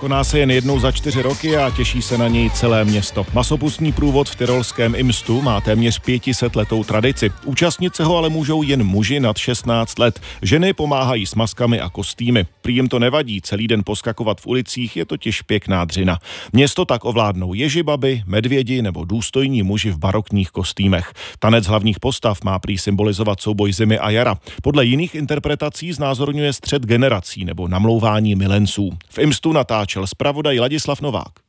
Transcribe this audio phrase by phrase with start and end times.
[0.00, 3.26] Koná se jen jednou za čtyři roky a těší se na něj celé město.
[3.32, 7.30] Masopustní průvod v tyrolském Imstu má téměř 500 letou tradici.
[7.44, 10.20] Účastnit se ho ale můžou jen muži nad 16 let.
[10.42, 12.46] Ženy pomáhají s maskami a kostýmy.
[12.62, 16.18] Prý jim to nevadí celý den poskakovat v ulicích, je totiž pěkná dřina.
[16.52, 21.12] Město tak ovládnou ježibaby, medvědi nebo důstojní muži v barokních kostýmech.
[21.38, 24.34] Tanec hlavních postav má prý symbolizovat souboj zimy a jara.
[24.62, 28.90] Podle jiných interpretací znázorňuje střed generací nebo namlouvání milenců.
[29.08, 29.52] V Imstu
[29.90, 31.42] natáčel zpravodaj Ladislav Novák.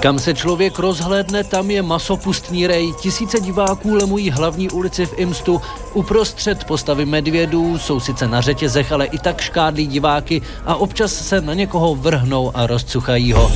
[0.00, 2.92] Kam se člověk rozhlédne, tam je masopustní rej.
[3.00, 5.60] Tisíce diváků lemují hlavní ulici v Imstu.
[5.94, 11.40] Uprostřed postavy medvědů jsou sice na řetězech, ale i tak škádlí diváky a občas se
[11.40, 13.52] na někoho vrhnou a rozcuchají ho.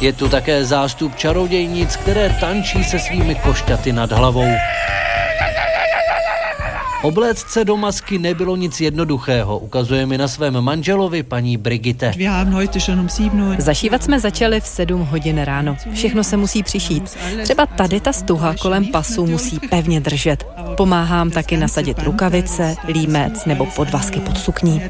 [0.00, 4.48] Je tu také zástup čarodějnic, které tančí se svými košťaty nad hlavou.
[7.06, 12.12] Obléct se do masky nebylo nic jednoduchého, ukazuje mi na svém manželovi paní Brigitte.
[12.42, 15.76] Um Zašívat jsme začali v 7 hodin ráno.
[15.92, 17.16] Všechno se musí přišít.
[17.42, 20.46] Třeba tady ta stuha kolem pasu musí pevně držet.
[20.76, 24.82] Pomáhám taky nasadit rukavice, límec nebo podvazky pod sukní.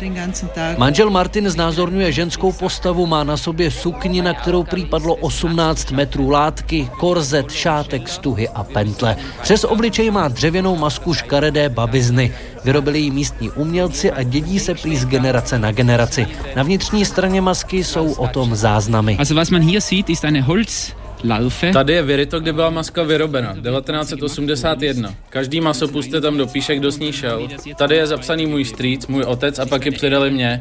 [0.78, 6.88] Manžel Martin znázorňuje ženskou postavu, má na sobě sukni, na kterou případlo 18 metrů látky,
[6.98, 9.16] korzet, šátek, stuhy a pentle.
[9.42, 11.68] Přes obličej má dřevěnou masku škaredé
[12.06, 12.32] babizny.
[12.64, 16.26] Vyrobili ji místní umělci a dědí se prý z generace na generaci.
[16.56, 19.16] Na vnitřní straně masky jsou o tom záznamy.
[19.18, 20.92] Also was man hier sieht, ist eine Holz
[21.24, 21.72] Laufe.
[21.72, 25.14] Tady je Virito, kde byla maska vyrobena, 1981.
[25.30, 27.48] Každý masopust tam dopíše, kdo s ní šel.
[27.76, 30.60] Tady je zapsaný můj strýc, můj otec a pak ji předali mě.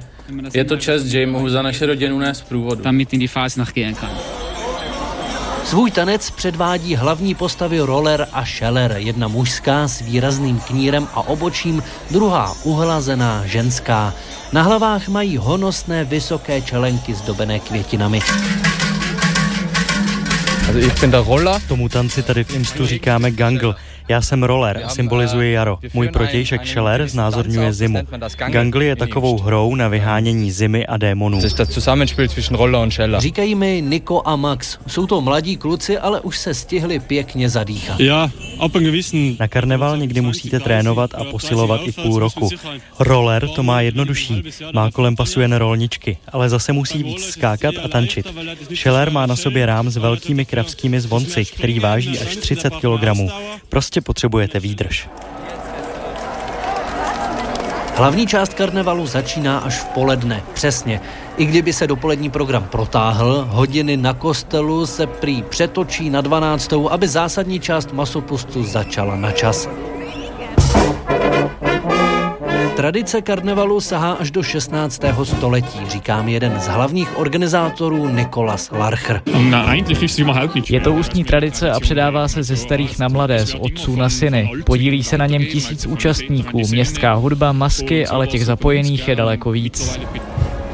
[0.53, 2.83] Je to čest, že ji mohu za naše rodinu nést v průvodu.
[2.83, 4.34] Damit in die Fasnacht gehen kann.
[5.66, 11.83] Svůj tanec předvádí hlavní postavy Roller a Scheller, jedna mužská s výrazným knírem a obočím,
[12.11, 14.13] druhá uhlazená ženská.
[14.53, 18.19] Na hlavách mají honosné vysoké čelenky zdobené květinami.
[20.75, 21.61] Also ich bin der Roller.
[21.67, 23.75] Tomu tanci tady v Imstu říkáme Gangl.
[24.07, 25.79] Já jsem roller a symbolizuji jaro.
[25.94, 28.00] Můj protějšek Scheller znázorňuje zimu.
[28.50, 31.41] Gangly je takovou hrou na vyhánění zimy a démonů.
[33.17, 34.77] Říkají mi Niko a Max.
[34.88, 38.00] Jsou to mladí kluci, ale už se stihli pěkně zadýchat.
[39.39, 42.49] Na karneval někdy musíte trénovat a posilovat i půl roku.
[42.99, 44.43] Roller to má jednodušší.
[44.73, 48.27] Má kolem pasu jen rolničky, ale zase musí víc skákat a tančit.
[48.73, 53.31] Scheller má na sobě rám s velkými kravskými zvonci, který váží až 30 kg.
[53.69, 55.07] Prostě potřebujete výdrž.
[57.95, 61.01] Hlavní část karnevalu začíná až v poledne, přesně.
[61.38, 66.73] I kdyby se dopolední program protáhl, hodiny na kostelu se prý přetočí na 12.
[66.89, 69.69] aby zásadní část masopustu začala na čas.
[72.75, 75.02] Tradice karnevalu sahá až do 16.
[75.24, 79.22] století, říká mi jeden z hlavních organizátorů Nikolas Larcher.
[80.69, 84.52] Je to ústní tradice a předává se ze starých na mladé, z otců na syny.
[84.66, 90.00] Podílí se na něm tisíc účastníků, městská hudba, masky, ale těch zapojených je daleko víc.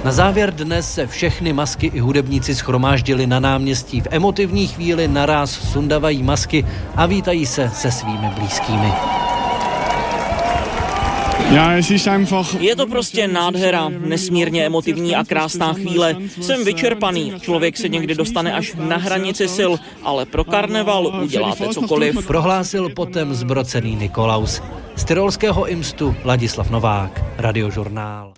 [0.03, 4.01] Na závěr dnes se všechny masky i hudebníci schromáždili na náměstí.
[4.01, 8.91] V emotivní chvíli naraz sundavají masky a vítají se se svými blízkými.
[12.59, 16.15] Je to prostě nádhera, nesmírně emotivní a krásná chvíle.
[16.41, 19.71] Jsem vyčerpaný, člověk se někdy dostane až na hranici sil,
[20.03, 22.27] ale pro karneval uděláte cokoliv.
[22.27, 24.61] Prohlásil potom zbrocený Nikolaus.
[24.95, 28.29] Z tyrolského Imstu Ladislav Novák, Radiožurnál.